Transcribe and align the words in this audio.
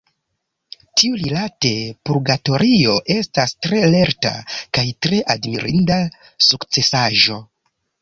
Tiurilate, 1.01 1.73
Purgatorio 2.09 2.97
estas 3.17 3.55
tre 3.67 3.83
lerta 3.93 4.35
kaj 4.81 4.89
tre 5.07 5.23
admirinda 5.39 6.03
sukcesaĵo. 6.51 7.43